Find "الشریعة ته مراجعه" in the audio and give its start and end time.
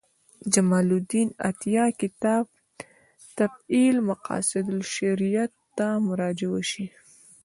4.79-6.49